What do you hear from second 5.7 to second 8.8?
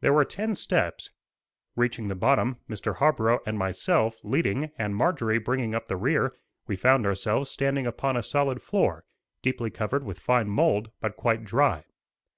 up the rear, we found ourselves standing upon a solid